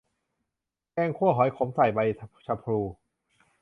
[0.93, 1.99] แกงคั่วหอยขม ใส่ใบ
[2.45, 2.79] ชะพลู